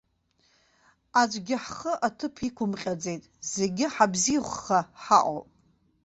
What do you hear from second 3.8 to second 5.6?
ҳабзиахәха ҳаҟоуп.